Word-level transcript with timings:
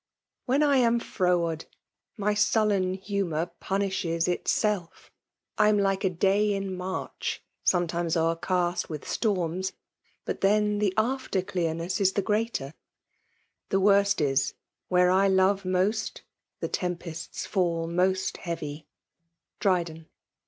Wben 0.49 0.63
I 0.63 0.77
am 0.77 0.99
froward, 0.99 1.65
My 2.17 2.33
sullen 2.33 2.95
humour 2.95 3.51
punuhes 3.61 4.27
itself. 4.27 5.11
Fm 5.59 5.79
like• 5.79 6.01
dsgr 6.17 6.53
m 6.55 6.69
liaidiy 6.69 6.77
eoantuiies 6.79 8.15
o^nont 8.47 8.89
With 8.89 9.07
stonns, 9.07 9.73
but 10.25 10.41
then 10.41 10.79
the 10.79 10.91
after 10.97 11.43
clearness 11.43 12.01
is 12.01 12.13
He 12.15 12.21
greater.— 12.23 12.73
The 13.69 13.79
worst 13.79 14.17
ts, 14.17 14.55
where 14.87 15.11
I 15.11 15.27
lore 15.27 15.59
most 15.63 16.23
The 16.61 16.67
tempests 16.67 17.47
&U 17.55 17.85
most 17.85 18.37
heavy. 18.37 18.87
Drtdxn. 19.59 20.07